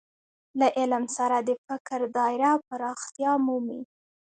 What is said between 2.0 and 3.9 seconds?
دايره پراختیا مومي.